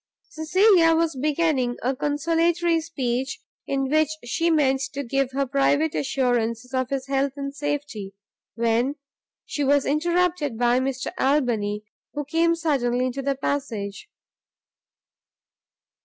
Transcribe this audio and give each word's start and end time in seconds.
Cecilia 0.31 0.95
was 0.95 1.15
beginning 1.15 1.77
a 1.83 1.95
consolatory 1.95 2.81
speech, 2.81 3.39
in 3.67 3.87
which 3.87 4.09
she 4.25 4.49
meant 4.49 4.81
to 4.95 5.03
give 5.03 5.29
her 5.31 5.45
private 5.45 5.93
assurances 5.93 6.73
of 6.73 6.89
his 6.89 7.05
health 7.05 7.33
and 7.35 7.53
safety, 7.55 8.15
when 8.55 8.95
she 9.45 9.63
was 9.63 9.85
interrupted 9.85 10.57
by 10.57 10.79
Mr 10.79 11.11
Albany, 11.19 11.83
who 12.15 12.25
came 12.25 12.55
suddenly 12.55 13.05
into 13.05 13.21
the 13.21 13.35
passage. 13.35 14.09